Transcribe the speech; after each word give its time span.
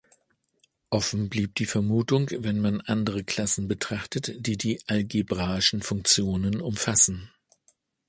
Offen 0.89 1.29
blieb 1.29 1.53
die 1.53 1.67
Vermutung, 1.67 2.27
wenn 2.39 2.59
man 2.59 2.81
andere 2.81 3.23
Klassen 3.23 3.67
betrachtet, 3.67 4.31
die 4.47 4.57
die 4.57 4.81
algebraischen 4.87 5.83
Funktionen 5.83 6.59
umfassen. 6.59 7.29